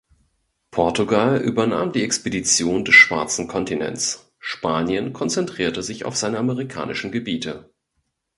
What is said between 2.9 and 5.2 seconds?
schwarzen Kontinents, Spanien